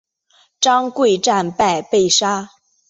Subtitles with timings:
[0.59, 2.49] 张贵战败被杀。